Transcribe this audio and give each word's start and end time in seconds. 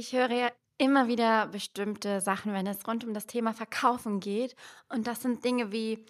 Ich 0.00 0.14
höre 0.14 0.30
ja 0.30 0.50
immer 0.78 1.08
wieder 1.08 1.48
bestimmte 1.48 2.22
Sachen, 2.22 2.54
wenn 2.54 2.66
es 2.66 2.88
rund 2.88 3.04
um 3.04 3.12
das 3.12 3.26
Thema 3.26 3.52
Verkaufen 3.52 4.18
geht. 4.18 4.56
Und 4.88 5.06
das 5.06 5.20
sind 5.20 5.44
Dinge 5.44 5.72
wie, 5.72 6.06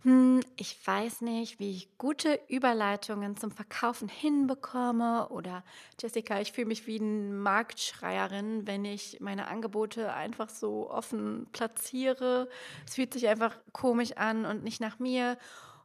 hm, 0.00 0.40
ich 0.56 0.78
weiß 0.86 1.20
nicht, 1.20 1.58
wie 1.58 1.72
ich 1.72 1.98
gute 1.98 2.40
Überleitungen 2.48 3.36
zum 3.36 3.50
Verkaufen 3.50 4.08
hinbekomme. 4.08 5.28
Oder 5.28 5.62
Jessica, 6.00 6.40
ich 6.40 6.52
fühle 6.52 6.68
mich 6.68 6.86
wie 6.86 6.98
eine 6.98 7.34
Marktschreierin, 7.34 8.66
wenn 8.66 8.86
ich 8.86 9.18
meine 9.20 9.46
Angebote 9.48 10.14
einfach 10.14 10.48
so 10.48 10.90
offen 10.90 11.46
platziere. 11.52 12.48
Es 12.86 12.94
fühlt 12.94 13.12
sich 13.12 13.28
einfach 13.28 13.58
komisch 13.72 14.12
an 14.12 14.46
und 14.46 14.64
nicht 14.64 14.80
nach 14.80 14.98
mir. 14.98 15.36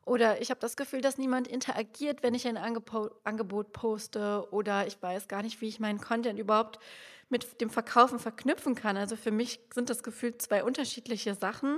Oder 0.09 0.41
ich 0.41 0.49
habe 0.49 0.59
das 0.59 0.75
Gefühl, 0.75 1.01
dass 1.01 1.19
niemand 1.19 1.47
interagiert, 1.47 2.23
wenn 2.23 2.33
ich 2.33 2.47
ein 2.47 2.57
Angebot 2.57 3.73
poste. 3.73 4.47
Oder 4.49 4.87
ich 4.87 4.99
weiß 4.99 5.27
gar 5.27 5.43
nicht, 5.43 5.61
wie 5.61 5.67
ich 5.67 5.79
meinen 5.79 6.01
Content 6.01 6.39
überhaupt 6.39 6.79
mit 7.29 7.61
dem 7.61 7.69
Verkaufen 7.69 8.17
verknüpfen 8.17 8.73
kann. 8.73 8.97
Also 8.97 9.15
für 9.15 9.29
mich 9.29 9.59
sind 9.71 9.91
das 9.91 10.01
gefühlt 10.01 10.41
zwei 10.41 10.63
unterschiedliche 10.63 11.35
Sachen. 11.35 11.77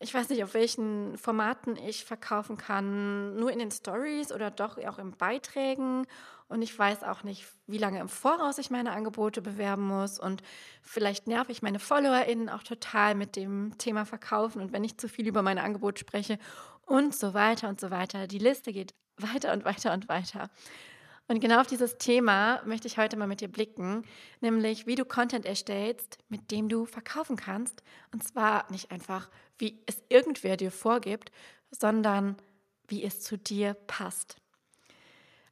Ich 0.00 0.14
weiß 0.14 0.30
nicht, 0.30 0.42
auf 0.42 0.54
welchen 0.54 1.18
Formaten 1.18 1.76
ich 1.76 2.06
verkaufen 2.06 2.56
kann, 2.56 3.36
nur 3.36 3.52
in 3.52 3.58
den 3.58 3.70
Stories 3.70 4.32
oder 4.32 4.50
doch 4.50 4.78
auch 4.78 4.98
in 4.98 5.12
Beiträgen. 5.12 6.06
Und 6.48 6.62
ich 6.62 6.76
weiß 6.78 7.04
auch 7.04 7.22
nicht, 7.22 7.46
wie 7.66 7.78
lange 7.78 8.00
im 8.00 8.08
Voraus 8.08 8.56
ich 8.56 8.70
meine 8.70 8.92
Angebote 8.92 9.42
bewerben 9.42 9.86
muss. 9.86 10.18
Und 10.18 10.42
vielleicht 10.80 11.26
nerv 11.26 11.50
ich 11.50 11.60
meine 11.60 11.78
FollowerInnen 11.78 12.48
auch 12.48 12.62
total 12.62 13.14
mit 13.14 13.36
dem 13.36 13.76
Thema 13.76 14.06
Verkaufen. 14.06 14.62
Und 14.62 14.72
wenn 14.72 14.84
ich 14.84 14.96
zu 14.96 15.08
viel 15.08 15.28
über 15.28 15.42
mein 15.42 15.58
Angebot 15.58 15.98
spreche 15.98 16.38
und 16.86 17.14
so 17.14 17.34
weiter 17.34 17.68
und 17.68 17.80
so 17.80 17.90
weiter. 17.90 18.26
Die 18.26 18.38
Liste 18.38 18.72
geht 18.72 18.94
weiter 19.16 19.52
und 19.52 19.64
weiter 19.64 19.92
und 19.92 20.08
weiter. 20.08 20.50
Und 21.28 21.40
genau 21.40 21.60
auf 21.60 21.66
dieses 21.66 21.98
Thema 21.98 22.60
möchte 22.66 22.88
ich 22.88 22.98
heute 22.98 23.16
mal 23.16 23.28
mit 23.28 23.40
dir 23.40 23.48
blicken, 23.48 24.04
nämlich 24.40 24.86
wie 24.86 24.96
du 24.96 25.04
Content 25.04 25.46
erstellst, 25.46 26.18
mit 26.28 26.50
dem 26.50 26.68
du 26.68 26.84
verkaufen 26.84 27.36
kannst. 27.36 27.82
Und 28.12 28.26
zwar 28.26 28.70
nicht 28.70 28.90
einfach, 28.90 29.30
wie 29.58 29.82
es 29.86 30.02
irgendwer 30.08 30.56
dir 30.56 30.72
vorgibt, 30.72 31.30
sondern 31.70 32.36
wie 32.88 33.04
es 33.04 33.20
zu 33.20 33.38
dir 33.38 33.74
passt. 33.74 34.36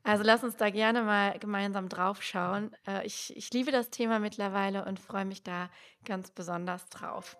Also 0.02 0.24
lass 0.24 0.42
uns 0.42 0.56
da 0.56 0.70
gerne 0.70 1.02
mal 1.02 1.38
gemeinsam 1.38 1.88
drauf 1.88 2.22
schauen. 2.22 2.74
Äh, 2.86 3.06
ich, 3.06 3.36
ich 3.36 3.52
liebe 3.52 3.70
das 3.70 3.90
Thema 3.90 4.18
mittlerweile 4.18 4.84
und 4.84 4.98
freue 4.98 5.26
mich 5.26 5.42
da 5.42 5.70
ganz 6.04 6.30
besonders 6.30 6.86
drauf. 6.88 7.36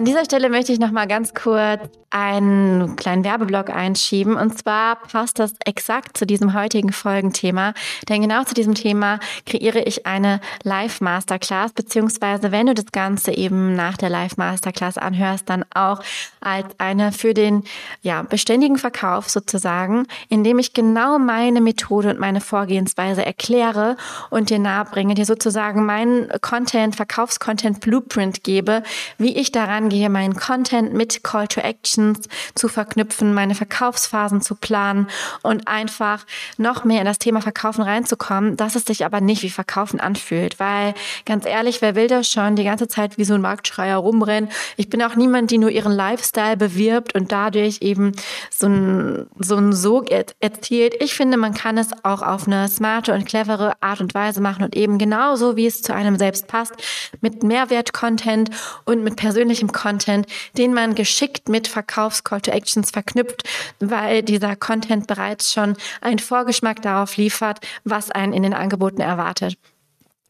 An 0.00 0.06
dieser 0.06 0.24
Stelle 0.24 0.48
möchte 0.48 0.72
ich 0.72 0.78
noch 0.78 0.92
mal 0.92 1.06
ganz 1.06 1.34
kurz 1.34 1.78
einen 2.10 2.96
kleinen 2.96 3.24
Werbeblock 3.24 3.70
einschieben. 3.70 4.36
Und 4.36 4.56
zwar 4.56 4.96
passt 4.96 5.38
das 5.38 5.54
exakt 5.64 6.16
zu 6.16 6.26
diesem 6.26 6.54
heutigen 6.54 6.92
Folgenthema. 6.92 7.74
Denn 8.08 8.22
genau 8.22 8.44
zu 8.44 8.54
diesem 8.54 8.74
Thema 8.74 9.18
kreiere 9.46 9.80
ich 9.80 10.06
eine 10.06 10.40
Live-Masterclass, 10.62 11.72
beziehungsweise 11.72 12.52
wenn 12.52 12.66
du 12.66 12.74
das 12.74 12.92
Ganze 12.92 13.32
eben 13.32 13.74
nach 13.74 13.96
der 13.96 14.10
Live-Masterclass 14.10 14.96
anhörst, 14.96 15.48
dann 15.50 15.64
auch 15.74 16.02
als 16.40 16.66
eine 16.78 17.12
für 17.12 17.34
den 17.34 17.64
ja, 18.02 18.22
beständigen 18.22 18.78
Verkauf 18.78 19.28
sozusagen, 19.28 20.06
indem 20.28 20.58
ich 20.58 20.72
genau 20.72 21.18
meine 21.18 21.60
Methode 21.60 22.10
und 22.10 22.20
meine 22.20 22.40
Vorgehensweise 22.40 23.24
erkläre 23.26 23.96
und 24.30 24.50
dir 24.50 24.58
nahebringe, 24.58 25.14
dir 25.14 25.26
sozusagen 25.26 25.84
meinen 25.84 26.28
Content, 26.40 26.96
Verkaufscontent 26.96 27.80
Blueprint 27.80 28.44
gebe, 28.44 28.82
wie 29.18 29.36
ich 29.36 29.52
daran 29.52 29.80
angehe, 29.80 30.10
meinen 30.10 30.36
Content 30.36 30.92
mit 30.92 31.24
Call 31.24 31.48
to 31.48 31.60
Actions 32.00 32.28
zu 32.54 32.68
verknüpfen, 32.68 33.34
meine 33.34 33.54
Verkaufsphasen 33.54 34.40
zu 34.40 34.54
planen 34.54 35.08
und 35.42 35.68
einfach 35.68 36.24
noch 36.56 36.84
mehr 36.84 37.00
in 37.00 37.06
das 37.06 37.18
Thema 37.18 37.40
Verkaufen 37.40 37.82
reinzukommen, 37.82 38.56
dass 38.56 38.74
es 38.74 38.84
sich 38.84 39.04
aber 39.04 39.20
nicht 39.20 39.42
wie 39.42 39.50
Verkaufen 39.50 40.00
anfühlt. 40.00 40.58
Weil 40.58 40.94
ganz 41.26 41.46
ehrlich, 41.46 41.82
wer 41.82 41.94
will 41.94 42.08
das 42.08 42.28
schon 42.28 42.56
die 42.56 42.64
ganze 42.64 42.88
Zeit 42.88 43.18
wie 43.18 43.24
so 43.24 43.34
ein 43.34 43.40
Marktschreier 43.40 43.96
rumrennen? 43.96 44.50
Ich 44.76 44.88
bin 44.88 45.02
auch 45.02 45.14
niemand, 45.14 45.50
die 45.50 45.58
nur 45.58 45.70
ihren 45.70 45.92
Lifestyle 45.92 46.56
bewirbt 46.56 47.14
und 47.14 47.32
dadurch 47.32 47.78
eben 47.82 48.12
so 48.50 48.66
ein, 48.66 49.26
so 49.38 49.56
ein 49.56 49.72
Sog 49.72 50.10
erzielt. 50.10 50.94
Ich 51.00 51.14
finde, 51.14 51.36
man 51.36 51.54
kann 51.54 51.78
es 51.78 51.88
auch 52.02 52.22
auf 52.22 52.46
eine 52.46 52.68
smarte 52.68 53.12
und 53.12 53.26
clevere 53.26 53.74
Art 53.80 54.00
und 54.00 54.14
Weise 54.14 54.40
machen 54.40 54.64
und 54.64 54.76
eben 54.76 54.98
genauso, 54.98 55.56
wie 55.56 55.66
es 55.66 55.82
zu 55.82 55.94
einem 55.94 56.18
selbst 56.18 56.46
passt, 56.46 56.72
mit 57.20 57.42
Mehrwert-Content 57.42 58.50
und 58.84 59.04
mit 59.04 59.16
persönlichem 59.16 59.72
Content, 59.72 60.26
den 60.56 60.74
man 60.74 60.94
geschickt 60.94 61.48
mit 61.48 61.68
Verkaufs-Call 61.90 62.40
to 62.42 62.50
Actions 62.52 62.90
verknüpft, 62.90 63.42
weil 63.80 64.22
dieser 64.22 64.54
Content 64.56 65.06
bereits 65.06 65.52
schon 65.52 65.76
einen 66.00 66.20
Vorgeschmack 66.20 66.82
darauf 66.82 67.16
liefert, 67.16 67.60
was 67.84 68.10
einen 68.10 68.32
in 68.32 68.44
den 68.44 68.54
Angeboten 68.54 69.00
erwartet. 69.00 69.56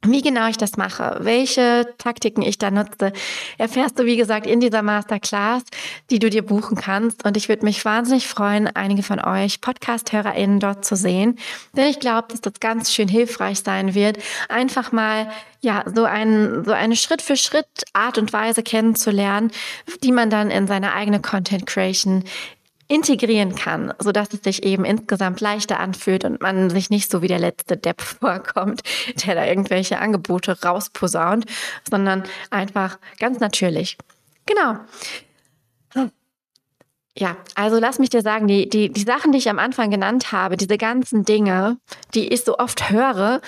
Wie 0.06 0.22
genau 0.22 0.49
ich 0.49 0.56
das 0.56 0.78
mache, 0.78 1.19
welche 1.21 1.87
Taktiken 1.99 2.41
ich 2.41 2.56
da 2.56 2.71
nutze, 2.71 3.12
erfährst 3.59 3.99
du, 3.99 4.06
wie 4.06 4.16
gesagt, 4.16 4.47
in 4.47 4.59
dieser 4.59 4.81
Masterclass, 4.81 5.62
die 6.09 6.19
du 6.19 6.31
dir 6.31 6.41
buchen 6.41 6.75
kannst. 6.75 7.27
Und 7.27 7.37
ich 7.37 7.50
würde 7.50 7.66
mich 7.66 7.84
wahnsinnig 7.84 8.27
freuen, 8.27 8.66
einige 8.66 9.03
von 9.03 9.21
euch 9.21 9.60
Podcast-HörerInnen 9.60 10.59
dort 10.59 10.87
zu 10.87 10.97
sehen. 10.97 11.39
Denn 11.77 11.91
ich 11.91 12.00
glaube, 12.00 12.28
dass 12.28 12.41
das 12.41 12.55
ganz 12.60 12.91
schön 12.94 13.09
hilfreich 13.09 13.60
sein 13.60 13.94
wird, 13.94 14.16
einfach 14.49 14.91
mal, 14.91 15.31
ja, 15.60 15.84
so, 15.94 16.05
ein, 16.05 16.65
so 16.65 16.72
eine 16.72 16.97
Schritt 16.97 17.21
für 17.21 17.37
Schritt 17.37 17.66
Art 17.93 18.16
und 18.16 18.33
Weise 18.33 18.62
kennenzulernen, 18.62 19.50
die 20.03 20.12
man 20.12 20.31
dann 20.31 20.50
in 20.50 20.66
seine 20.66 20.94
eigene 20.94 21.21
Content 21.21 21.66
Creation 21.66 22.25
integrieren 22.91 23.55
kann, 23.55 23.95
so 24.01 24.11
dass 24.11 24.34
es 24.34 24.41
sich 24.43 24.65
eben 24.65 24.84
insgesamt 24.84 25.41
leichter 25.41 25.78
anfühlt 25.78 26.25
und 26.25 26.43
man 26.43 26.71
sich 26.71 26.91
nicht 26.91 27.11
so 27.11 27.23
wie 27.23 27.28
der 27.28 27.39
letzte 27.39 27.77
Depp 27.77 28.01
vorkommt, 28.21 28.83
der 29.25 29.37
da 29.37 29.47
irgendwelche 29.47 29.99
Angebote 29.99 30.61
rausposaunt, 30.62 31.47
sondern 31.89 32.25
einfach 32.51 32.99
ganz 33.19 33.39
natürlich. 33.39 33.97
Genau. 34.45 34.77
Ja, 37.17 37.37
also 37.55 37.78
lass 37.78 37.99
mich 37.99 38.11
dir 38.11 38.23
sagen, 38.23 38.47
die, 38.47 38.69
die, 38.69 38.91
die 38.91 39.03
Sachen, 39.03 39.33
die 39.33 39.39
ich 39.39 39.51
am 39.51 39.59
Anfang 39.59 39.91
genannt 39.91 40.33
habe, 40.33 40.57
diese 40.57 40.78
ganzen 40.78 41.25
Dinge, 41.25 41.77
die 42.15 42.33
ich 42.33 42.45
so 42.45 42.59
oft 42.59 42.91
höre, 42.91 43.41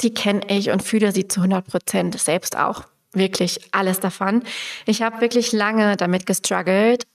die 0.00 0.12
kenne 0.12 0.42
ich 0.48 0.70
und 0.70 0.82
fühle 0.82 1.12
sie 1.12 1.28
zu 1.28 1.40
100 1.40 1.66
Prozent 1.66 2.18
selbst 2.18 2.56
auch. 2.56 2.84
Wirklich 3.12 3.60
alles 3.72 4.00
davon. 4.00 4.42
Ich 4.86 5.02
habe 5.02 5.20
wirklich 5.20 5.52
lange 5.52 5.96
damit 5.96 6.24
gestruggelt, 6.24 7.06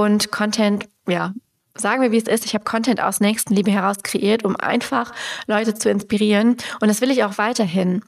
und 0.00 0.30
Content, 0.30 0.88
ja, 1.06 1.34
sagen 1.74 2.02
wir, 2.02 2.10
wie 2.10 2.16
es 2.16 2.26
ist. 2.26 2.46
Ich 2.46 2.54
habe 2.54 2.64
Content 2.64 3.02
aus 3.02 3.20
Nächstenliebe 3.20 3.70
heraus 3.70 3.98
kreiert, 4.02 4.44
um 4.44 4.56
einfach 4.56 5.12
Leute 5.46 5.74
zu 5.74 5.90
inspirieren. 5.90 6.56
Und 6.80 6.88
das 6.88 7.00
will 7.00 7.10
ich 7.10 7.22
auch 7.24 7.36
weiterhin. 7.38 8.02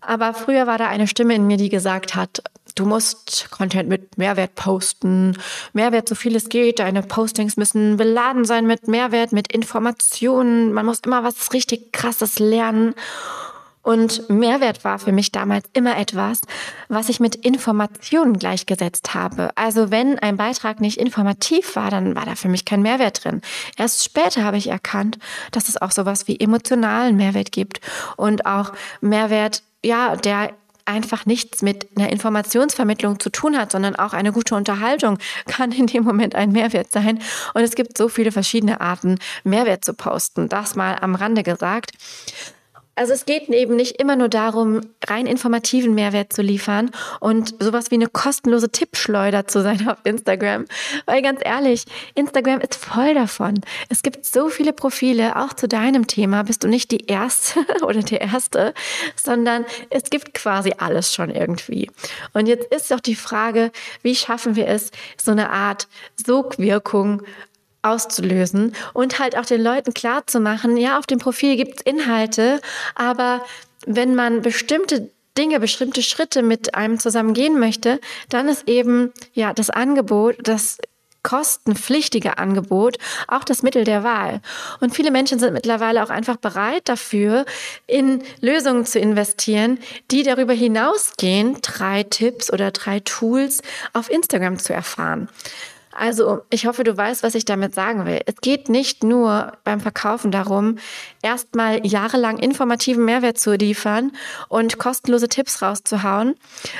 Aber 0.00 0.34
früher 0.34 0.66
war 0.66 0.78
da 0.78 0.88
eine 0.88 1.06
Stimme 1.06 1.34
in 1.34 1.46
mir, 1.46 1.56
die 1.56 1.68
gesagt 1.68 2.14
hat, 2.14 2.42
du 2.74 2.86
musst 2.86 3.50
Content 3.50 3.88
mit 3.88 4.16
Mehrwert 4.16 4.54
posten. 4.54 5.36
Mehrwert, 5.72 6.08
so 6.08 6.14
viel 6.14 6.36
es 6.36 6.48
geht. 6.48 6.78
Deine 6.78 7.02
Postings 7.02 7.56
müssen 7.56 7.96
beladen 7.96 8.44
sein 8.44 8.66
mit 8.66 8.88
Mehrwert, 8.88 9.32
mit 9.32 9.52
Informationen. 9.52 10.72
Man 10.72 10.86
muss 10.86 11.00
immer 11.00 11.22
was 11.22 11.52
richtig 11.52 11.92
Krasses 11.92 12.38
lernen. 12.38 12.94
Und 13.86 14.28
Mehrwert 14.28 14.82
war 14.82 14.98
für 14.98 15.12
mich 15.12 15.30
damals 15.30 15.64
immer 15.72 15.96
etwas, 15.96 16.40
was 16.88 17.08
ich 17.08 17.20
mit 17.20 17.36
Informationen 17.36 18.36
gleichgesetzt 18.36 19.14
habe. 19.14 19.50
Also 19.54 19.92
wenn 19.92 20.18
ein 20.18 20.36
Beitrag 20.36 20.80
nicht 20.80 20.98
informativ 20.98 21.76
war, 21.76 21.88
dann 21.88 22.16
war 22.16 22.26
da 22.26 22.34
für 22.34 22.48
mich 22.48 22.64
kein 22.64 22.82
Mehrwert 22.82 23.24
drin. 23.24 23.42
Erst 23.76 24.02
später 24.02 24.42
habe 24.42 24.56
ich 24.56 24.70
erkannt, 24.70 25.20
dass 25.52 25.68
es 25.68 25.80
auch 25.80 25.92
sowas 25.92 26.26
wie 26.26 26.40
emotionalen 26.40 27.14
Mehrwert 27.14 27.52
gibt 27.52 27.80
und 28.16 28.44
auch 28.44 28.72
Mehrwert, 29.00 29.62
ja, 29.84 30.16
der 30.16 30.50
einfach 30.84 31.24
nichts 31.24 31.62
mit 31.62 31.86
einer 31.96 32.10
Informationsvermittlung 32.10 33.20
zu 33.20 33.30
tun 33.30 33.56
hat, 33.56 33.70
sondern 33.70 33.94
auch 33.94 34.14
eine 34.14 34.32
gute 34.32 34.56
Unterhaltung 34.56 35.18
kann 35.46 35.70
in 35.70 35.86
dem 35.86 36.02
Moment 36.02 36.34
ein 36.34 36.50
Mehrwert 36.50 36.90
sein. 36.90 37.20
Und 37.54 37.62
es 37.62 37.76
gibt 37.76 37.96
so 37.96 38.08
viele 38.08 38.32
verschiedene 38.32 38.80
Arten, 38.80 39.20
Mehrwert 39.44 39.84
zu 39.84 39.94
posten. 39.94 40.48
Das 40.48 40.74
mal 40.74 40.96
am 41.00 41.14
Rande 41.14 41.44
gesagt. 41.44 41.92
Also 42.96 43.12
es 43.12 43.26
geht 43.26 43.50
eben 43.50 43.76
nicht 43.76 44.00
immer 44.00 44.16
nur 44.16 44.30
darum, 44.30 44.80
rein 45.06 45.26
informativen 45.26 45.94
Mehrwert 45.94 46.32
zu 46.32 46.40
liefern 46.40 46.90
und 47.20 47.54
sowas 47.60 47.90
wie 47.90 47.96
eine 47.96 48.08
kostenlose 48.08 48.70
Tippschleuder 48.70 49.46
zu 49.46 49.62
sein 49.62 49.86
auf 49.86 49.98
Instagram. 50.04 50.64
Weil 51.04 51.20
ganz 51.20 51.40
ehrlich, 51.44 51.84
Instagram 52.14 52.60
ist 52.60 52.74
voll 52.74 53.12
davon. 53.12 53.60
Es 53.90 54.02
gibt 54.02 54.24
so 54.24 54.48
viele 54.48 54.72
Profile, 54.72 55.36
auch 55.36 55.52
zu 55.52 55.68
deinem 55.68 56.06
Thema 56.06 56.42
bist 56.44 56.64
du 56.64 56.68
nicht 56.68 56.90
die 56.90 57.06
Erste 57.06 57.60
oder 57.82 58.02
der 58.02 58.22
Erste, 58.22 58.72
sondern 59.14 59.66
es 59.90 60.04
gibt 60.04 60.32
quasi 60.32 60.72
alles 60.78 61.12
schon 61.12 61.28
irgendwie. 61.28 61.90
Und 62.32 62.46
jetzt 62.46 62.72
ist 62.74 62.90
doch 62.90 63.00
die 63.00 63.14
Frage, 63.14 63.72
wie 64.02 64.16
schaffen 64.16 64.56
wir 64.56 64.68
es, 64.68 64.90
so 65.22 65.32
eine 65.32 65.50
Art 65.50 65.86
Sogwirkung 66.16 67.22
auszulösen 67.86 68.74
und 68.92 69.18
halt 69.18 69.36
auch 69.36 69.46
den 69.46 69.62
Leuten 69.62 69.94
klar 69.94 70.26
zu 70.26 70.40
machen, 70.40 70.76
ja, 70.76 70.98
auf 70.98 71.06
dem 71.06 71.18
Profil 71.18 71.56
gibt 71.56 71.80
es 71.80 71.82
Inhalte, 71.82 72.60
aber 72.94 73.44
wenn 73.86 74.14
man 74.14 74.42
bestimmte 74.42 75.10
Dinge, 75.38 75.60
bestimmte 75.60 76.02
Schritte 76.02 76.42
mit 76.42 76.74
einem 76.74 76.98
zusammen 76.98 77.34
gehen 77.34 77.58
möchte, 77.58 78.00
dann 78.28 78.48
ist 78.48 78.68
eben 78.68 79.12
ja 79.34 79.52
das 79.52 79.70
Angebot, 79.70 80.36
das 80.42 80.78
kostenpflichtige 81.26 82.38
Angebot 82.38 82.98
auch 83.26 83.42
das 83.42 83.64
Mittel 83.64 83.82
der 83.82 84.04
Wahl. 84.04 84.40
Und 84.78 84.94
viele 84.94 85.10
Menschen 85.10 85.40
sind 85.40 85.54
mittlerweile 85.54 86.04
auch 86.04 86.10
einfach 86.10 86.36
bereit 86.36 86.88
dafür, 86.88 87.44
in 87.88 88.22
Lösungen 88.40 88.86
zu 88.86 89.00
investieren, 89.00 89.80
die 90.12 90.22
darüber 90.22 90.52
hinausgehen, 90.52 91.58
drei 91.62 92.04
Tipps 92.04 92.52
oder 92.52 92.70
drei 92.70 93.00
Tools 93.00 93.60
auf 93.92 94.08
Instagram 94.08 94.60
zu 94.60 94.72
erfahren. 94.72 95.28
Also, 95.98 96.42
ich 96.50 96.66
hoffe, 96.66 96.84
du 96.84 96.96
weißt, 96.96 97.22
was 97.22 97.34
ich 97.34 97.44
damit 97.44 97.74
sagen 97.74 98.04
will. 98.04 98.20
Es 98.26 98.36
geht 98.42 98.68
nicht 98.68 99.02
nur 99.02 99.52
beim 99.64 99.80
Verkaufen 99.80 100.30
darum, 100.30 100.76
erstmal 101.22 101.86
jahrelang 101.86 102.38
informativen 102.38 103.04
Mehrwert 103.04 103.38
zu 103.38 103.54
liefern 103.54 104.12
und 104.48 104.78
kostenlose 104.78 105.28
Tipps 105.28 105.62
rauszuhauen 105.62 106.36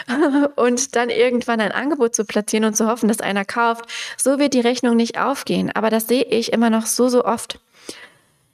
und 0.57 0.97
dann 0.97 1.09
irgendwann 1.09 1.61
ein 1.61 1.73
Angebot 1.73 2.15
zu 2.15 2.25
platzieren 2.25 2.67
und 2.67 2.77
zu 2.77 2.87
hoffen, 2.87 3.09
dass 3.09 3.21
einer 3.21 3.45
kauft. 3.45 3.87
So 4.19 4.39
wird 4.39 4.55
die 4.55 4.61
Rechnung 4.61 4.97
nicht 4.97 5.19
aufgehen. 5.19 5.71
Aber 5.75 5.91
das 5.91 6.07
sehe 6.07 6.25
ich 6.25 6.53
immer 6.53 6.71
noch 6.71 6.87
so, 6.87 7.09
so 7.09 7.25
oft. 7.25 7.59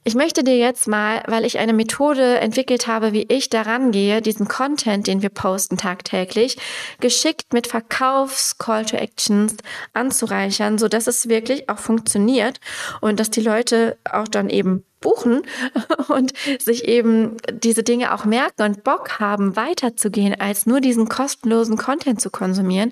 Ich 0.05 0.15
möchte 0.15 0.43
dir 0.43 0.57
jetzt 0.57 0.87
mal, 0.87 1.23
weil 1.27 1.45
ich 1.45 1.59
eine 1.59 1.71
Methode 1.71 2.39
entwickelt 2.39 2.87
habe, 2.87 3.13
wie 3.13 3.25
ich 3.29 3.49
daran 3.49 3.91
gehe, 3.91 4.21
diesen 4.21 4.49
Content, 4.49 5.07
den 5.07 5.21
wir 5.21 5.29
posten 5.29 5.77
tagtäglich, 5.77 6.57
geschickt 6.99 7.53
mit 7.53 7.67
Verkaufs-Call 7.67 8.85
to 8.85 8.97
Actions 8.97 9.55
anzureichern, 9.93 10.77
so 10.77 10.89
dass 10.89 11.07
es 11.07 11.29
wirklich 11.29 11.69
auch 11.69 11.77
funktioniert 11.77 12.59
und 12.99 13.17
dass 13.17 13.29
die 13.29 13.41
Leute 13.41 13.97
auch 14.03 14.27
dann 14.27 14.49
eben 14.49 14.83
buchen 14.99 15.43
und 16.09 16.33
sich 16.59 16.85
eben 16.85 17.37
diese 17.51 17.83
Dinge 17.83 18.13
auch 18.13 18.25
merken 18.25 18.63
und 18.63 18.83
Bock 18.83 19.19
haben, 19.19 19.55
weiterzugehen, 19.55 20.35
als 20.39 20.65
nur 20.65 20.81
diesen 20.81 21.07
kostenlosen 21.07 21.77
Content 21.77 22.19
zu 22.19 22.29
konsumieren. 22.29 22.91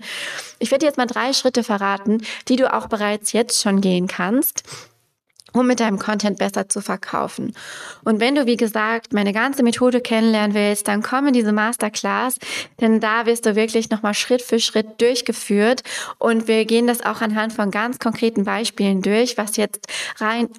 Ich 0.60 0.72
werde 0.72 0.86
jetzt 0.86 0.98
mal 0.98 1.08
drei 1.08 1.34
Schritte 1.34 1.64
verraten, 1.64 2.22
die 2.48 2.56
du 2.56 2.74
auch 2.74 2.88
bereits 2.88 3.34
jetzt 3.34 3.62
schon 3.62 3.82
gehen 3.82 4.08
kannst 4.08 4.64
um 5.54 5.68
mit 5.68 5.80
deinem 5.80 6.00
Content 6.00 6.38
besser 6.38 6.70
zu 6.70 6.82
verkaufen. 6.82 7.54
Und 8.04 8.20
wenn 8.20 8.36
du, 8.36 8.46
wie 8.46 8.58
gesagt, 8.58 9.14
meine 9.14 9.34
ganze 9.34 9.64
Methode 9.64 10.02
kennenlernen 10.02 10.56
willst, 10.56 10.88
dann 10.88 11.02
komm 11.02 11.28
in 11.28 11.34
diese 11.34 11.52
Masterclass, 11.52 12.38
denn 12.80 13.00
da 13.00 13.26
wirst 13.26 13.46
du 13.46 13.56
wirklich 13.56 13.90
nochmal 13.90 14.14
Schritt 14.14 14.42
für 14.42 14.60
Schritt 14.60 15.02
durchgeführt 15.02 15.84
und 16.18 16.48
wir 16.48 16.66
gehen 16.66 16.88
das 16.88 17.02
auch 17.02 17.22
anhand 17.22 17.54
von 17.54 17.72
ganz 17.72 18.00
konkreten 18.00 18.44
Beispielen 18.44 19.02
durch, 19.02 19.38
was 19.38 19.58
jetzt 19.58 19.88
rein 20.18 20.50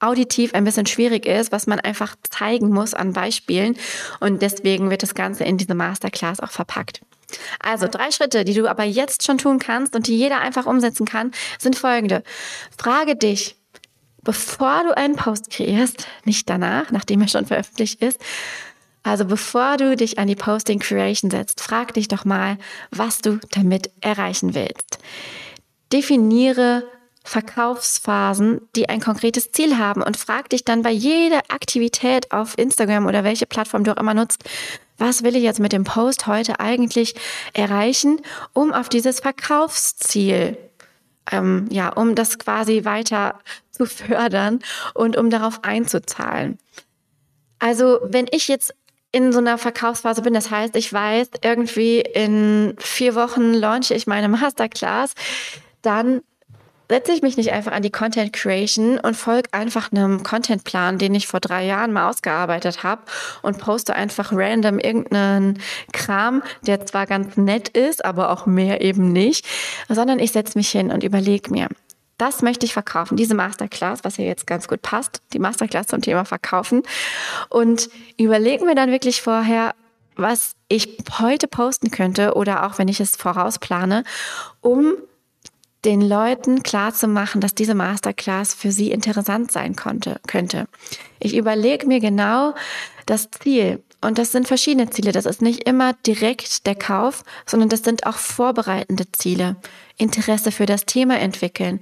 auditiv 0.00 0.52
ein 0.54 0.64
bisschen 0.64 0.86
schwierig 0.86 1.26
ist, 1.26 1.52
was 1.52 1.66
man 1.66 1.78
einfach 1.80 2.16
zeigen 2.28 2.70
muss 2.70 2.92
an 2.92 3.12
Beispielen 3.12 3.76
und 4.20 4.42
deswegen 4.42 4.90
wird 4.90 5.02
das 5.02 5.14
Ganze 5.14 5.44
in 5.44 5.58
diese 5.58 5.74
Masterclass 5.74 6.40
auch 6.40 6.50
verpackt. 6.50 7.00
Also 7.60 7.86
drei 7.88 8.10
Schritte, 8.10 8.44
die 8.44 8.54
du 8.54 8.68
aber 8.68 8.84
jetzt 8.84 9.24
schon 9.24 9.38
tun 9.38 9.58
kannst 9.58 9.96
und 9.96 10.06
die 10.06 10.16
jeder 10.16 10.40
einfach 10.40 10.66
umsetzen 10.66 11.06
kann, 11.06 11.30
sind 11.58 11.76
folgende. 11.76 12.22
Frage 12.76 13.16
dich, 13.16 13.56
bevor 14.22 14.84
du 14.84 14.96
einen 14.96 15.16
Post 15.16 15.50
kreierst, 15.50 16.06
nicht 16.24 16.48
danach, 16.48 16.90
nachdem 16.90 17.22
er 17.22 17.28
schon 17.28 17.46
veröffentlicht 17.46 18.02
ist, 18.02 18.20
also 19.02 19.24
bevor 19.24 19.76
du 19.76 19.96
dich 19.96 20.18
an 20.18 20.28
die 20.28 20.36
Posting 20.36 20.78
Creation 20.78 21.30
setzt, 21.30 21.60
frag 21.60 21.94
dich 21.94 22.08
doch 22.08 22.24
mal, 22.24 22.56
was 22.90 23.20
du 23.20 23.40
damit 23.50 23.90
erreichen 24.00 24.54
willst. 24.54 24.98
Definiere 25.92 26.84
Verkaufsphasen, 27.24 28.60
die 28.74 28.88
ein 28.88 29.00
konkretes 29.00 29.52
Ziel 29.52 29.78
haben 29.78 30.02
und 30.02 30.16
frag 30.16 30.50
dich 30.50 30.64
dann 30.64 30.82
bei 30.82 30.90
jeder 30.90 31.42
Aktivität 31.48 32.32
auf 32.32 32.58
Instagram 32.58 33.06
oder 33.06 33.24
welche 33.24 33.46
Plattform 33.46 33.84
du 33.84 33.92
auch 33.92 34.00
immer 34.00 34.14
nutzt, 34.14 34.44
was 34.98 35.22
will 35.22 35.36
ich 35.36 35.42
jetzt 35.42 35.60
mit 35.60 35.72
dem 35.72 35.84
Post 35.84 36.26
heute 36.26 36.60
eigentlich 36.60 37.14
erreichen, 37.54 38.20
um 38.52 38.72
auf 38.72 38.88
dieses 38.88 39.20
Verkaufsziel, 39.20 40.56
ähm, 41.30 41.66
ja, 41.70 41.90
um 41.90 42.14
das 42.14 42.38
quasi 42.38 42.84
weiter 42.84 43.38
zu 43.70 43.86
fördern 43.86 44.60
und 44.94 45.16
um 45.16 45.30
darauf 45.30 45.64
einzuzahlen. 45.64 46.58
Also 47.58 48.00
wenn 48.02 48.26
ich 48.30 48.48
jetzt 48.48 48.74
in 49.12 49.32
so 49.32 49.38
einer 49.38 49.58
Verkaufsphase 49.58 50.22
bin, 50.22 50.34
das 50.34 50.50
heißt, 50.50 50.74
ich 50.74 50.92
weiß, 50.92 51.30
irgendwie 51.42 52.00
in 52.00 52.74
vier 52.78 53.14
Wochen 53.14 53.52
launche 53.52 53.94
ich 53.94 54.06
meine 54.06 54.28
Masterclass, 54.28 55.12
dann 55.82 56.22
setze 56.92 57.12
ich 57.12 57.22
mich 57.22 57.38
nicht 57.38 57.52
einfach 57.52 57.72
an 57.72 57.80
die 57.80 57.90
Content 57.90 58.34
Creation 58.34 58.98
und 58.98 59.16
folge 59.16 59.48
einfach 59.52 59.92
einem 59.92 60.22
Contentplan, 60.22 60.98
den 60.98 61.14
ich 61.14 61.26
vor 61.26 61.40
drei 61.40 61.64
Jahren 61.64 61.90
mal 61.90 62.10
ausgearbeitet 62.10 62.82
habe 62.82 63.00
und 63.40 63.56
poste 63.56 63.94
einfach 63.96 64.30
random 64.30 64.78
irgendeinen 64.78 65.58
Kram, 65.94 66.42
der 66.66 66.84
zwar 66.84 67.06
ganz 67.06 67.38
nett 67.38 67.70
ist, 67.70 68.04
aber 68.04 68.28
auch 68.28 68.44
mehr 68.44 68.82
eben 68.82 69.10
nicht, 69.10 69.46
sondern 69.88 70.18
ich 70.18 70.32
setze 70.32 70.58
mich 70.58 70.68
hin 70.68 70.90
und 70.90 71.02
überlege 71.02 71.50
mir, 71.50 71.68
das 72.18 72.42
möchte 72.42 72.66
ich 72.66 72.74
verkaufen, 72.74 73.16
diese 73.16 73.34
Masterclass, 73.34 74.04
was 74.04 74.18
ja 74.18 74.26
jetzt 74.26 74.46
ganz 74.46 74.68
gut 74.68 74.82
passt, 74.82 75.22
die 75.32 75.38
Masterclass 75.38 75.86
zum 75.86 76.02
Thema 76.02 76.26
Verkaufen. 76.26 76.82
Und 77.48 77.88
überlegen 78.18 78.66
mir 78.66 78.74
dann 78.74 78.90
wirklich 78.90 79.22
vorher, 79.22 79.74
was 80.14 80.56
ich 80.68 80.98
heute 81.20 81.48
posten 81.48 81.90
könnte 81.90 82.34
oder 82.34 82.66
auch 82.66 82.76
wenn 82.76 82.88
ich 82.88 83.00
es 83.00 83.16
vorausplane, 83.16 84.04
um 84.60 84.92
den 85.84 86.00
Leuten 86.00 86.62
klarzumachen, 86.62 87.40
dass 87.40 87.54
diese 87.54 87.74
Masterclass 87.74 88.54
für 88.54 88.70
sie 88.70 88.92
interessant 88.92 89.50
sein 89.50 89.74
konnte, 89.74 90.20
könnte. 90.26 90.66
Ich 91.18 91.36
überlege 91.36 91.86
mir 91.86 92.00
genau 92.00 92.54
das 93.06 93.30
Ziel. 93.30 93.82
Und 94.00 94.18
das 94.18 94.32
sind 94.32 94.48
verschiedene 94.48 94.90
Ziele. 94.90 95.12
Das 95.12 95.26
ist 95.26 95.42
nicht 95.42 95.62
immer 95.64 95.92
direkt 96.06 96.66
der 96.66 96.74
Kauf, 96.74 97.22
sondern 97.46 97.68
das 97.68 97.82
sind 97.82 98.06
auch 98.06 98.16
vorbereitende 98.16 99.10
Ziele. 99.12 99.56
Interesse 99.96 100.50
für 100.50 100.66
das 100.66 100.86
Thema 100.86 101.18
entwickeln, 101.20 101.80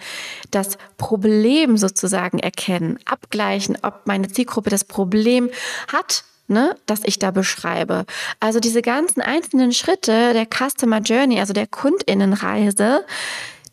das 0.50 0.76
Problem 0.99 1.79
sozusagen 1.79 2.38
erkennen, 2.38 2.99
abgleichen, 3.06 3.79
ob 3.82 4.06
meine 4.06 4.29
Zielgruppe 4.29 4.69
das 4.69 4.85
Problem 4.85 5.49
hat 5.91 6.25
ne, 6.50 6.76
das 6.87 7.00
ich 7.05 7.19
da 7.19 7.31
beschreibe. 7.31 8.05
Also 8.41 8.61
diese 8.61 8.82
ganzen 8.82 9.23
einzelnen 9.23 9.73
Schritte 9.73 10.32
der 10.35 10.47
Customer 10.47 10.99
Journey, 10.99 11.38
also 11.38 11.52
der 11.52 11.69
Kundinnenreise, 11.69 13.06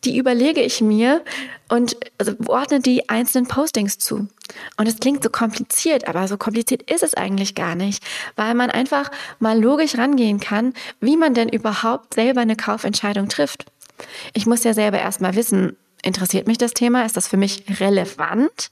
die 0.04 0.16
überlege 0.16 0.62
ich 0.62 0.80
mir 0.80 1.24
und 1.68 1.96
also 2.18 2.32
ordne 2.46 2.80
die 2.80 3.08
einzelnen 3.08 3.46
Postings 3.46 3.98
zu. 3.98 4.28
Und 4.76 4.88
es 4.88 4.98
klingt 4.98 5.22
so 5.22 5.30
kompliziert, 5.30 6.08
aber 6.08 6.26
so 6.28 6.36
kompliziert 6.36 6.90
ist 6.90 7.02
es 7.02 7.14
eigentlich 7.14 7.54
gar 7.54 7.74
nicht, 7.74 8.02
weil 8.36 8.54
man 8.54 8.70
einfach 8.70 9.10
mal 9.38 9.60
logisch 9.60 9.98
rangehen 9.98 10.40
kann, 10.40 10.72
wie 11.00 11.16
man 11.16 11.34
denn 11.34 11.48
überhaupt 11.48 12.14
selber 12.14 12.40
eine 12.40 12.56
Kaufentscheidung 12.56 13.28
trifft. 13.28 13.66
Ich 14.32 14.46
muss 14.46 14.64
ja 14.64 14.74
selber 14.74 14.98
erstmal 14.98 15.34
wissen, 15.34 15.76
interessiert 16.02 16.46
mich 16.46 16.58
das 16.58 16.72
Thema? 16.72 17.04
Ist 17.04 17.16
das 17.16 17.28
für 17.28 17.36
mich 17.36 17.64
relevant? 17.80 18.70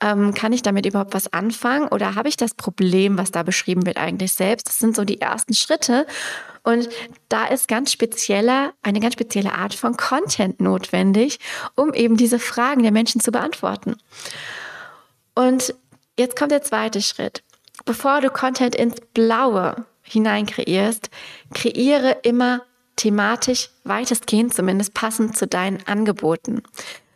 Ähm, 0.00 0.32
kann 0.32 0.52
ich 0.52 0.62
damit 0.62 0.86
überhaupt 0.86 1.14
was 1.14 1.32
anfangen? 1.32 1.88
Oder 1.88 2.14
habe 2.14 2.28
ich 2.28 2.36
das 2.36 2.54
Problem, 2.54 3.18
was 3.18 3.32
da 3.32 3.42
beschrieben 3.42 3.84
wird, 3.84 3.96
eigentlich 3.96 4.32
selbst? 4.32 4.68
Das 4.68 4.78
sind 4.78 4.94
so 4.94 5.04
die 5.04 5.20
ersten 5.20 5.54
Schritte. 5.54 6.06
Und 6.62 6.88
da 7.28 7.46
ist 7.46 7.66
ganz 7.66 7.90
spezieller, 7.90 8.72
eine 8.82 9.00
ganz 9.00 9.14
spezielle 9.14 9.54
Art 9.54 9.74
von 9.74 9.96
Content 9.96 10.60
notwendig, 10.60 11.40
um 11.74 11.94
eben 11.94 12.16
diese 12.16 12.38
Fragen 12.38 12.82
der 12.82 12.92
Menschen 12.92 13.20
zu 13.20 13.32
beantworten. 13.32 13.96
Und 15.34 15.74
jetzt 16.18 16.36
kommt 16.36 16.52
der 16.52 16.62
zweite 16.62 17.02
Schritt. 17.02 17.42
Bevor 17.84 18.20
du 18.20 18.30
Content 18.30 18.74
ins 18.74 19.00
Blaue 19.14 19.86
hinein 20.02 20.46
kreierst, 20.46 21.10
kreiere 21.54 22.18
immer 22.22 22.62
thematisch 22.96 23.70
weitestgehend 23.84 24.52
zumindest 24.52 24.94
passend 24.94 25.36
zu 25.36 25.46
deinen 25.46 25.86
Angeboten. 25.86 26.62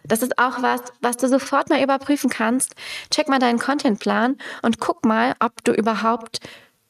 Das 0.04 0.22
ist 0.22 0.38
auch 0.38 0.62
was, 0.62 0.80
was 1.00 1.16
du 1.16 1.28
sofort 1.28 1.70
mal 1.70 1.82
überprüfen 1.82 2.30
kannst. 2.30 2.74
Check 3.10 3.28
mal 3.28 3.38
deinen 3.38 3.58
Contentplan 3.58 4.36
und 4.62 4.80
guck 4.80 5.04
mal, 5.04 5.34
ob 5.40 5.62
du 5.64 5.72
überhaupt 5.72 6.40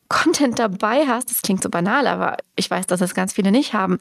Content 0.09 0.59
dabei 0.59 1.07
hast, 1.07 1.31
das 1.31 1.40
klingt 1.40 1.62
so 1.62 1.71
banal, 1.71 2.07
aber 2.07 2.37
ich 2.54 2.71
weiß, 2.71 2.87
dass 2.87 3.00
es 3.00 3.14
ganz 3.14 3.33
viele 3.33 3.50
nicht 3.50 3.73
haben. 3.73 3.99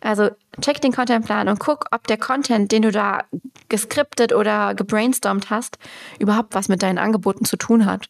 Also 0.00 0.30
check 0.60 0.80
den 0.80 0.92
Contentplan 0.92 1.48
und 1.48 1.60
guck, 1.60 1.86
ob 1.92 2.06
der 2.06 2.16
Content, 2.16 2.72
den 2.72 2.82
du 2.82 2.90
da 2.90 3.24
geskriptet 3.68 4.32
oder 4.32 4.74
gebrainstormt 4.74 5.50
hast, 5.50 5.78
überhaupt 6.18 6.54
was 6.54 6.68
mit 6.68 6.82
deinen 6.82 6.98
Angeboten 6.98 7.44
zu 7.44 7.56
tun 7.56 7.86
hat. 7.86 8.08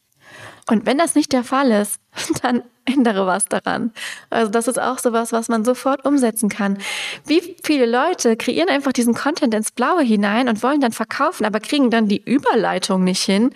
Und 0.69 0.87
wenn 0.87 0.99
das 0.99 1.14
nicht 1.14 1.33
der 1.33 1.45
Fall 1.45 1.71
ist, 1.71 2.00
dann 2.42 2.62
ändere 2.85 3.26
was 3.26 3.45
daran. 3.47 3.92
Also 4.31 4.50
das 4.50 4.69
ist 4.69 4.81
auch 4.81 4.99
sowas, 4.99 5.33
was 5.33 5.49
man 5.49 5.64
sofort 5.64 6.04
umsetzen 6.04 6.49
kann. 6.49 6.78
Wie 7.26 7.57
viele 7.62 7.87
Leute 7.87 8.37
kreieren 8.37 8.69
einfach 8.69 8.92
diesen 8.92 9.14
Content 9.14 9.54
ins 9.54 9.71
Blaue 9.71 10.02
hinein 10.02 10.49
und 10.49 10.62
wollen 10.62 10.81
dann 10.81 10.92
verkaufen, 10.92 11.45
aber 11.45 11.61
kriegen 11.61 11.90
dann 11.90 12.09
die 12.09 12.23
Überleitung 12.23 13.04
nicht 13.04 13.23
hin? 13.23 13.54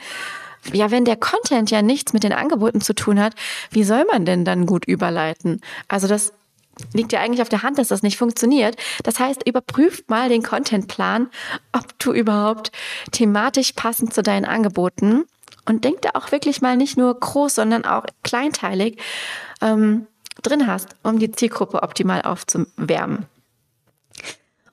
Ja, 0.73 0.91
wenn 0.91 1.05
der 1.05 1.17
Content 1.17 1.71
ja 1.71 1.83
nichts 1.83 2.13
mit 2.13 2.25
den 2.25 2.33
Angeboten 2.33 2.81
zu 2.81 2.95
tun 2.95 3.21
hat, 3.21 3.35
wie 3.71 3.85
soll 3.85 4.05
man 4.11 4.25
denn 4.25 4.45
dann 4.45 4.67
gut 4.67 4.85
überleiten? 4.85 5.61
Also 5.89 6.09
das 6.09 6.33
liegt 6.93 7.13
ja 7.13 7.21
eigentlich 7.21 7.43
auf 7.43 7.49
der 7.49 7.63
Hand, 7.63 7.79
dass 7.79 7.89
das 7.89 8.03
nicht 8.03 8.19
funktioniert. 8.19 8.77
Das 9.03 9.19
heißt, 9.19 9.47
überprüft 9.47 10.11
mal 10.11 10.29
den 10.29 10.43
Contentplan, 10.43 11.31
ob 11.73 11.99
du 11.99 12.13
überhaupt 12.13 12.73
thematisch 13.13 13.73
passend 13.73 14.13
zu 14.13 14.23
deinen 14.23 14.45
Angeboten 14.45 15.25
und 15.67 15.85
denk 15.85 16.03
da 16.03 16.11
auch 16.15 16.33
wirklich 16.33 16.63
mal 16.63 16.77
nicht 16.77 16.97
nur 16.97 17.19
groß, 17.19 17.57
sondern 17.57 17.85
auch 17.85 18.05
kleinteilig 18.23 18.99
ähm, 19.61 20.07
drin 20.43 20.67
hast, 20.67 20.97
um 21.03 21.19
die 21.19 21.33
Zielgruppe 21.33 21.83
optimal 21.83 22.23
aufzuwärmen. 22.23 23.27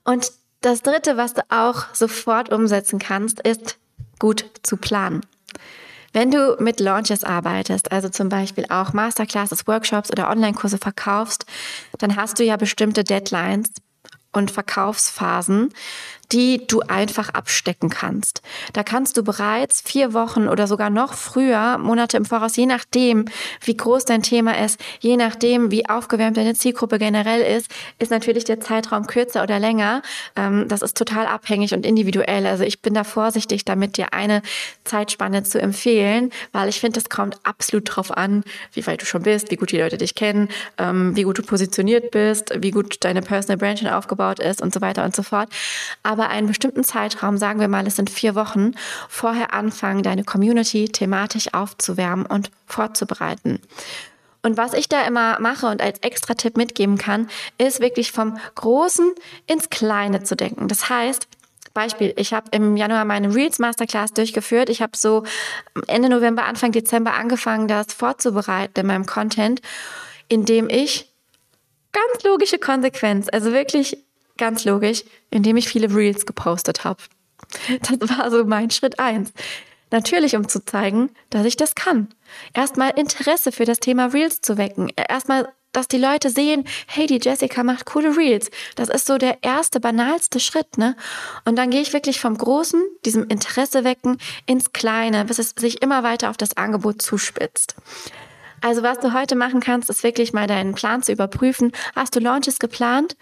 Und 0.04 0.32
das 0.62 0.82
Dritte, 0.82 1.18
was 1.18 1.34
du 1.34 1.42
auch 1.50 1.94
sofort 1.94 2.52
umsetzen 2.52 3.00
kannst, 3.00 3.42
ist 3.42 3.78
gut 4.20 4.46
zu 4.64 4.78
planen. 4.78 5.22
Wenn 6.14 6.30
du 6.30 6.56
mit 6.60 6.80
Launches 6.80 7.24
arbeitest, 7.24 7.92
also 7.92 8.08
zum 8.08 8.30
Beispiel 8.30 8.66
auch 8.70 8.94
Masterclasses, 8.94 9.68
Workshops 9.68 10.12
oder 10.12 10.30
Online-Kurse 10.30 10.78
verkaufst, 10.78 11.46
dann 11.98 12.16
hast 12.16 12.40
du 12.40 12.44
ja 12.44 12.56
bestimmte 12.56 13.04
Deadlines 13.04 13.72
und 14.32 14.52
Verkaufsphasen, 14.52 15.74
die 16.34 16.66
du 16.66 16.82
einfach 16.82 17.30
abstecken 17.30 17.90
kannst. 17.90 18.42
Da 18.74 18.84
kannst 18.84 19.18
du 19.18 19.24
bereits 19.24 19.82
vier 19.82 20.14
Wochen 20.14 20.48
oder 20.48 20.66
sogar 20.66 20.90
noch 20.90 21.14
früher, 21.14 21.78
Monate 21.78 22.18
im 22.18 22.26
Voraus, 22.26 22.56
je 22.56 22.66
nachdem, 22.66 23.26
wie 23.64 23.78
groß 23.78 24.06
dein 24.06 24.24
Thema 24.24 24.60
ist, 24.60 24.80
je 25.00 25.16
nachdem, 25.16 25.70
wie 25.70 25.88
aufgewärmt 25.88 26.38
deine 26.38 26.56
Zielgruppe 26.56 26.98
generell 26.98 27.42
ist, 27.42 27.70
ist 28.00 28.10
natürlich 28.10 28.46
der 28.46 28.60
Zeitraum 28.60 29.06
kürzer 29.06 29.44
oder 29.44 29.60
länger. 29.60 30.02
Ähm, 30.36 30.68
das 30.68 30.82
ist 30.82 30.98
total 30.98 31.28
abhängig 31.28 31.74
und 31.74 31.86
individuell. 31.86 32.48
Also 32.48 32.64
ich 32.64 32.82
bin 32.82 32.96
da 32.96 33.04
vorsichtig 33.04 33.64
damit, 33.64 33.98
dir 33.98 34.14
eine 34.14 34.42
Zeitspanne 34.86 35.44
zu 35.44 35.62
empfehlen, 35.62 36.32
weil 36.52 36.68
ich 36.68 36.80
finde, 36.80 37.00
es 37.00 37.10
kommt 37.10 37.38
absolut 37.44 37.96
drauf 37.96 38.16
an, 38.16 38.44
wie 38.74 38.86
weit 38.88 39.02
du 39.02 39.06
schon 39.06 39.22
bist, 39.22 39.52
wie 39.52 39.56
gut 39.56 39.72
die 39.72 39.78
Leute 39.78 39.98
dich 39.98 40.16
kennen, 40.16 40.50
ähm, 40.80 41.16
wie 41.16 41.24
gut 41.24 41.38
du 41.38 41.44
positioniert 41.44 42.10
bist, 42.10 42.52
wie 42.58 42.72
gut 42.72 42.98
deine 43.02 43.22
Personal 43.22 43.58
Branding 43.58 43.90
aufgebaut 43.90 44.40
ist 44.40 44.62
und 44.62 44.74
so 44.74 44.82
weiter 44.82 45.06
und 45.06 45.16
so 45.16 45.22
fort. 45.22 45.50
Aber 46.02 46.23
über 46.24 46.30
einen 46.30 46.48
bestimmten 46.48 46.86
Zeitraum, 46.86 47.38
sagen 47.38 47.60
wir 47.60 47.68
mal, 47.68 47.86
es 47.86 47.98
sind 47.98 48.10
vier 48.10 48.34
Wochen, 48.34 48.76
vorher 49.10 49.54
anfangen, 49.54 50.04
deine 50.04 50.24
Community 50.24 50.86
thematisch 50.86 51.54
aufzuwärmen 51.54 52.26
und 52.26 52.50
vorzubereiten. 52.66 53.60
Und 54.42 54.56
was 54.56 54.74
ich 54.74 54.88
da 54.88 55.06
immer 55.06 55.38
mache 55.42 55.68
und 55.68 55.82
als 55.82 56.00
extra 56.00 56.34
Tipp 56.34 56.56
mitgeben 56.56 56.98
kann, 56.98 57.30
ist 57.58 57.82
wirklich 57.82 58.14
vom 58.14 58.38
Großen 58.56 59.12
ins 59.48 59.70
Kleine 59.70 60.24
zu 60.24 60.36
denken. 60.36 60.70
Das 60.70 60.88
heißt, 60.88 61.28
Beispiel, 61.74 62.14
ich 62.16 62.34
habe 62.34 62.48
im 62.52 62.78
Januar 62.78 63.04
meine 63.04 63.34
Reels 63.36 63.60
Masterclass 63.60 64.14
durchgeführt. 64.14 64.70
Ich 64.70 64.82
habe 64.82 64.96
so 64.96 65.24
Ende 65.88 66.08
November, 66.08 66.46
Anfang 66.46 66.72
Dezember 66.72 67.16
angefangen, 67.16 67.68
das 67.68 67.94
vorzubereiten 67.94 68.80
in 68.80 68.88
meinem 68.88 69.06
Content, 69.06 69.62
indem 70.30 70.70
ich 70.70 71.12
ganz 71.92 72.24
logische 72.24 72.60
Konsequenz, 72.60 73.28
also 73.30 73.52
wirklich 73.52 73.98
Ganz 74.38 74.66
logisch, 74.66 75.04
indem 75.30 75.58
ich 75.58 75.68
viele 75.68 75.94
Reels 75.94 76.26
gepostet 76.26 76.84
habe. 76.84 77.02
Das 77.82 78.10
war 78.10 78.32
so 78.32 78.46
mein 78.46 78.72
Schritt 78.72 79.00
eins. 79.00 79.32
Natürlich, 79.92 80.36
um 80.36 80.48
zu 80.48 80.66
zeigen, 80.66 81.12
dass 81.30 81.46
ich 81.46 81.56
das 81.56 81.76
kann. 81.76 82.08
Erstmal 82.54 82.92
Interesse 82.98 83.52
für 83.52 83.66
das 83.66 83.80
Thema 83.80 84.08
Reels 84.08 84.42
zu 84.42 84.58
wecken. 84.58 84.92
Erstmal, 84.96 85.54
dass 85.72 85.88
die 85.88 86.00
Leute 86.00 86.32
sehen, 86.32 86.66
hey, 86.88 87.06
die 87.06 87.20
Jessica 87.22 87.64
macht 87.64 87.86
coole 87.86 88.18
Reels. 88.18 88.50
Das 88.76 88.90
ist 88.90 89.06
so 89.06 89.20
der 89.20 89.44
erste, 89.44 89.80
banalste 89.80 90.40
Schritt, 90.40 90.80
ne? 90.80 90.96
Und 91.46 91.58
dann 91.58 91.70
gehe 91.70 91.82
ich 91.82 91.94
wirklich 91.94 92.20
vom 92.20 92.36
Großen, 92.36 92.82
diesem 93.06 93.28
Interesse 93.28 93.84
wecken, 93.84 94.18
ins 94.48 94.74
Kleine, 94.74 95.26
bis 95.26 95.38
es 95.38 95.54
sich 95.56 95.84
immer 95.84 96.02
weiter 96.02 96.32
auf 96.32 96.38
das 96.38 96.58
Angebot 96.58 97.04
zuspitzt. 97.04 97.76
Also 98.62 98.82
was 98.82 99.00
du 99.00 99.14
heute 99.14 99.36
machen 99.36 99.60
kannst, 99.60 99.92
ist 99.92 100.04
wirklich 100.04 100.34
mal 100.34 100.48
deinen 100.48 100.74
Plan 100.74 101.04
zu 101.04 101.12
überprüfen. 101.12 101.72
Hast 101.96 102.16
du 102.16 102.20
Launches 102.20 102.58
geplant? 102.58 103.16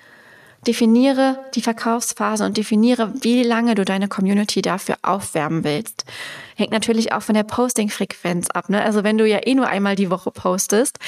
Definiere 0.68 1.40
die 1.56 1.62
Verkaufsphase 1.62 2.46
und 2.46 2.58
definiere, 2.58 3.14
wie 3.22 3.44
lange 3.44 3.76
du 3.76 3.86
deine 3.86 4.08
Community 4.08 4.62
dafür 4.62 4.98
aufwärmen 5.02 5.64
willst. 5.64 6.06
Hängt 6.62 6.74
natürlich 6.74 7.12
auch 7.12 7.24
von 7.24 7.34
der 7.34 7.42
Posting-Frequenz 7.42 8.52
ab. 8.52 8.70
Ne? 8.70 8.84
Also 8.84 9.04
wenn 9.04 9.18
du 9.18 9.26
ja 9.26 9.40
eh 9.48 9.56
nur 9.56 9.68
einmal 9.68 9.96
die 9.96 10.12
Woche 10.12 10.30
postest, 10.30 11.00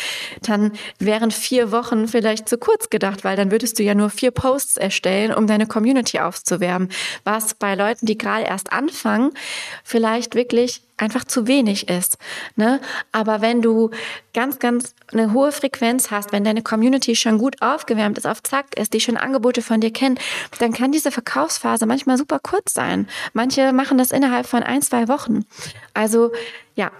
dann 0.41 0.71
wären 0.97 1.29
vier 1.29 1.71
Wochen 1.71 2.07
vielleicht 2.07 2.49
zu 2.49 2.57
kurz 2.57 2.89
gedacht, 2.89 3.23
weil 3.23 3.37
dann 3.37 3.51
würdest 3.51 3.77
du 3.77 3.83
ja 3.83 3.93
nur 3.93 4.09
vier 4.09 4.31
Posts 4.31 4.77
erstellen, 4.77 5.31
um 5.31 5.45
deine 5.45 5.67
Community 5.67 6.19
aufzuwärmen. 6.19 6.89
Was 7.23 7.53
bei 7.53 7.75
Leuten, 7.75 8.07
die 8.07 8.17
gerade 8.17 8.45
erst 8.45 8.73
anfangen, 8.73 9.29
vielleicht 9.83 10.33
wirklich 10.33 10.81
einfach 10.97 11.25
zu 11.25 11.47
wenig 11.47 11.89
ist. 11.89 12.17
Ne? 12.55 12.79
Aber 13.11 13.41
wenn 13.41 13.61
du 13.61 13.89
ganz, 14.33 14.59
ganz 14.59 14.95
eine 15.11 15.33
hohe 15.33 15.51
Frequenz 15.51 16.11
hast, 16.11 16.31
wenn 16.31 16.43
deine 16.43 16.61
Community 16.61 17.15
schon 17.15 17.37
gut 17.37 17.61
aufgewärmt 17.61 18.17
ist, 18.17 18.25
auf 18.25 18.41
Zack 18.43 18.77
ist, 18.77 18.93
die 18.93 18.99
schon 18.99 19.17
Angebote 19.17 19.61
von 19.61 19.81
dir 19.81 19.91
kennen, 19.91 20.17
dann 20.59 20.73
kann 20.73 20.91
diese 20.91 21.11
Verkaufsphase 21.11 21.85
manchmal 21.85 22.17
super 22.17 22.39
kurz 22.39 22.73
sein. 22.73 23.07
Manche 23.33 23.73
machen 23.73 23.97
das 23.97 24.11
innerhalb 24.11 24.45
von 24.45 24.63
ein, 24.63 24.81
zwei 24.81 25.07
Wochen. 25.07 25.42
Also 25.93 26.31
ja, 26.75 26.91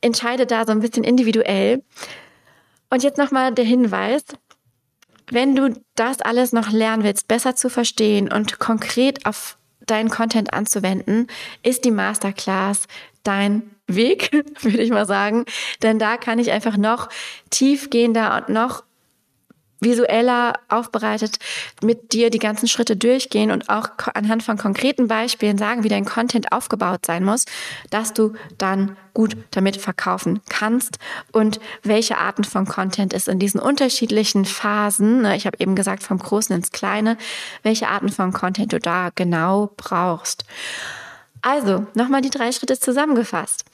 entscheide 0.00 0.46
da 0.46 0.64
so 0.66 0.72
ein 0.72 0.80
bisschen 0.80 1.04
individuell. 1.04 1.82
Und 2.90 3.02
jetzt 3.02 3.18
nochmal 3.18 3.52
der 3.52 3.64
Hinweis, 3.64 4.24
wenn 5.30 5.56
du 5.56 5.74
das 5.94 6.20
alles 6.20 6.52
noch 6.52 6.70
lernen 6.70 7.04
willst, 7.04 7.28
besser 7.28 7.56
zu 7.56 7.70
verstehen 7.70 8.30
und 8.30 8.58
konkret 8.58 9.24
auf 9.24 9.56
deinen 9.86 10.10
Content 10.10 10.52
anzuwenden, 10.52 11.26
ist 11.62 11.84
die 11.84 11.90
Masterclass 11.90 12.86
dein 13.22 13.70
Weg, 13.86 14.30
würde 14.60 14.82
ich 14.82 14.90
mal 14.90 15.06
sagen. 15.06 15.44
Denn 15.82 15.98
da 15.98 16.16
kann 16.16 16.38
ich 16.38 16.50
einfach 16.50 16.76
noch 16.76 17.08
tiefgehender 17.50 18.36
und 18.36 18.52
noch 18.52 18.84
visueller 19.82 20.54
aufbereitet 20.68 21.38
mit 21.82 22.12
dir 22.12 22.30
die 22.30 22.38
ganzen 22.38 22.68
Schritte 22.68 22.96
durchgehen 22.96 23.50
und 23.50 23.68
auch 23.68 23.88
anhand 24.14 24.42
von 24.42 24.56
konkreten 24.56 25.08
Beispielen 25.08 25.58
sagen, 25.58 25.84
wie 25.84 25.88
dein 25.88 26.04
Content 26.04 26.52
aufgebaut 26.52 27.06
sein 27.06 27.24
muss, 27.24 27.44
dass 27.90 28.12
du 28.12 28.32
dann 28.58 28.96
gut 29.14 29.36
damit 29.50 29.76
verkaufen 29.76 30.40
kannst 30.48 30.98
und 31.32 31.60
welche 31.82 32.16
Arten 32.16 32.44
von 32.44 32.66
Content 32.66 33.12
es 33.12 33.28
in 33.28 33.38
diesen 33.38 33.60
unterschiedlichen 33.60 34.44
Phasen, 34.44 35.22
ne, 35.22 35.36
ich 35.36 35.46
habe 35.46 35.58
eben 35.60 35.74
gesagt 35.74 36.02
vom 36.02 36.18
Großen 36.18 36.54
ins 36.54 36.70
Kleine, 36.70 37.18
welche 37.62 37.88
Arten 37.88 38.08
von 38.08 38.32
Content 38.32 38.72
du 38.72 38.78
da 38.78 39.10
genau 39.14 39.70
brauchst. 39.76 40.44
Also, 41.42 41.86
nochmal 41.94 42.22
die 42.22 42.30
drei 42.30 42.52
Schritte 42.52 42.78
zusammengefasst. 42.78 43.64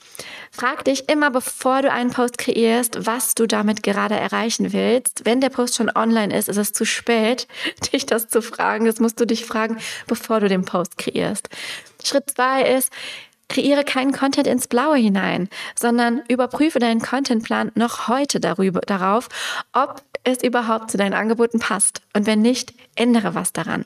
Frag 0.51 0.85
dich 0.85 1.07
immer, 1.07 1.29
bevor 1.29 1.83
du 1.83 1.91
einen 1.91 2.09
Post 2.09 2.39
kreierst, 2.39 3.05
was 3.05 3.35
du 3.35 3.45
damit 3.45 3.83
gerade 3.83 4.15
erreichen 4.15 4.73
willst. 4.73 5.21
Wenn 5.23 5.39
der 5.39 5.49
Post 5.49 5.75
schon 5.75 5.91
online 5.95 6.35
ist, 6.35 6.49
ist 6.49 6.57
es 6.57 6.73
zu 6.73 6.83
spät, 6.83 7.47
dich 7.93 8.07
das 8.07 8.27
zu 8.27 8.41
fragen. 8.41 8.85
Das 8.85 8.99
musst 8.99 9.19
du 9.19 9.25
dich 9.25 9.45
fragen, 9.45 9.77
bevor 10.07 10.39
du 10.39 10.49
den 10.49 10.65
Post 10.65 10.97
kreierst. 10.97 11.49
Schritt 12.03 12.31
zwei 12.31 12.63
ist, 12.63 12.91
Kreiere 13.49 13.83
keinen 13.83 14.11
Content 14.11 14.45
ins 14.45 14.67
Blaue 14.67 14.97
hinein, 14.97 15.49
sondern 15.77 16.21
überprüfe 16.27 16.77
deinen 16.77 17.01
Contentplan 17.01 17.71
noch 17.73 18.07
heute 18.07 18.39
darüber, 18.39 18.81
darauf, 18.81 19.27
ob 19.73 20.03
es 20.23 20.43
überhaupt 20.43 20.91
zu 20.91 20.97
deinen 20.97 21.15
Angeboten 21.15 21.59
passt. 21.59 22.01
Und 22.15 22.27
wenn 22.27 22.41
nicht, 22.41 22.73
ändere 22.95 23.33
was 23.33 23.51
daran. 23.51 23.85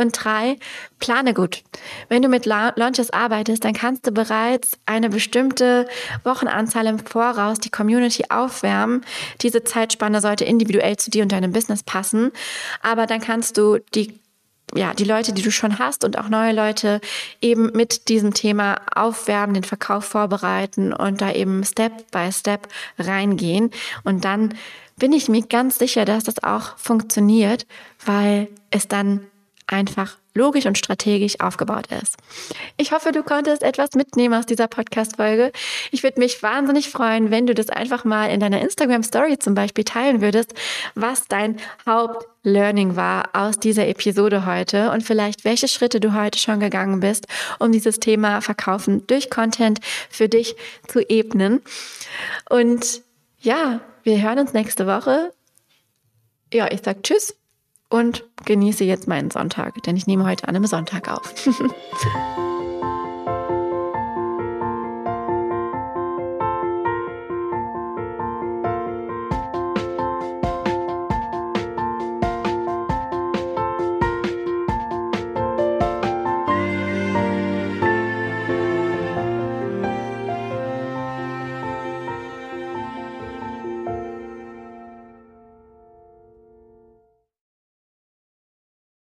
Und 0.00 0.12
drei, 0.12 0.56
plane 0.98 1.34
gut. 1.34 1.62
Wenn 2.08 2.22
du 2.22 2.28
mit 2.28 2.46
Launches 2.46 3.10
arbeitest, 3.10 3.64
dann 3.64 3.74
kannst 3.74 4.06
du 4.06 4.12
bereits 4.12 4.78
eine 4.86 5.10
bestimmte 5.10 5.86
Wochenanzahl 6.24 6.86
im 6.86 6.98
Voraus 6.98 7.58
die 7.58 7.68
Community 7.68 8.24
aufwärmen. 8.30 9.04
Diese 9.42 9.62
Zeitspanne 9.62 10.22
sollte 10.22 10.46
individuell 10.46 10.96
zu 10.96 11.10
dir 11.10 11.22
und 11.22 11.32
deinem 11.32 11.52
Business 11.52 11.82
passen. 11.82 12.32
Aber 12.80 13.06
dann 13.06 13.20
kannst 13.20 13.58
du 13.58 13.78
die 13.94 14.18
ja, 14.74 14.94
die 14.94 15.04
Leute, 15.04 15.32
die 15.32 15.42
du 15.42 15.50
schon 15.50 15.80
hast 15.80 16.04
und 16.04 16.16
auch 16.16 16.28
neue 16.28 16.52
Leute 16.52 17.00
eben 17.42 17.72
mit 17.72 18.08
diesem 18.08 18.32
Thema 18.32 18.80
aufwärmen, 18.94 19.54
den 19.54 19.64
Verkauf 19.64 20.04
vorbereiten 20.04 20.92
und 20.92 21.20
da 21.20 21.32
eben 21.32 21.64
Step 21.64 22.10
by 22.12 22.30
Step 22.30 22.68
reingehen. 22.96 23.72
Und 24.04 24.24
dann 24.24 24.54
bin 24.96 25.12
ich 25.12 25.28
mir 25.28 25.42
ganz 25.42 25.78
sicher, 25.78 26.04
dass 26.04 26.22
das 26.22 26.42
auch 26.44 26.78
funktioniert, 26.78 27.66
weil 28.06 28.48
es 28.70 28.86
dann 28.86 29.26
einfach 29.70 30.16
logisch 30.34 30.66
und 30.66 30.78
strategisch 30.78 31.40
aufgebaut 31.40 31.88
ist. 32.02 32.16
Ich 32.76 32.92
hoffe, 32.92 33.12
du 33.12 33.22
konntest 33.22 33.62
etwas 33.62 33.94
mitnehmen 33.94 34.34
aus 34.34 34.46
dieser 34.46 34.68
Podcast-Folge. 34.68 35.52
Ich 35.90 36.02
würde 36.02 36.20
mich 36.20 36.42
wahnsinnig 36.42 36.88
freuen, 36.90 37.30
wenn 37.30 37.46
du 37.46 37.54
das 37.54 37.68
einfach 37.68 38.04
mal 38.04 38.26
in 38.26 38.40
deiner 38.40 38.60
Instagram-Story 38.60 39.38
zum 39.38 39.54
Beispiel 39.54 39.84
teilen 39.84 40.20
würdest, 40.20 40.54
was 40.94 41.26
dein 41.26 41.56
Hauptlearning 41.86 42.96
war 42.96 43.30
aus 43.32 43.58
dieser 43.58 43.88
Episode 43.88 44.46
heute 44.46 44.90
und 44.92 45.02
vielleicht 45.02 45.44
welche 45.44 45.68
Schritte 45.68 46.00
du 46.00 46.14
heute 46.14 46.38
schon 46.38 46.60
gegangen 46.60 47.00
bist, 47.00 47.26
um 47.58 47.72
dieses 47.72 47.98
Thema 47.98 48.40
Verkaufen 48.40 49.06
durch 49.06 49.30
Content 49.30 49.80
für 50.10 50.28
dich 50.28 50.54
zu 50.86 51.00
ebnen. 51.00 51.60
Und 52.48 53.02
ja, 53.40 53.80
wir 54.02 54.22
hören 54.22 54.38
uns 54.38 54.52
nächste 54.52 54.86
Woche. 54.86 55.32
Ja, 56.52 56.70
ich 56.70 56.80
sag 56.84 57.02
Tschüss 57.02 57.39
und 57.90 58.24
genieße 58.46 58.84
jetzt 58.84 59.06
meinen 59.08 59.30
Sonntag, 59.30 59.82
denn 59.82 59.96
ich 59.96 60.06
nehme 60.06 60.24
heute 60.24 60.48
an 60.48 60.56
einem 60.56 60.66
Sonntag 60.66 61.12
auf. 61.12 61.34